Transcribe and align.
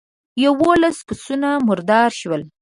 يوولس 0.43 0.97
پسونه 1.07 1.49
مردار 1.67 2.09
شول. 2.19 2.41